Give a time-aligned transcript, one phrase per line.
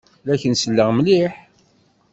[0.25, 1.33] La ak-n-selleɣ mliḥ.